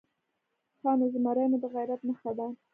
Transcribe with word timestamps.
_ښه 0.79 0.91
نو، 0.99 1.05
زمری 1.13 1.45
مو 1.51 1.57
د 1.63 1.65
غيرت 1.73 2.01
نښه 2.09 2.31
ده؟ 2.37 2.47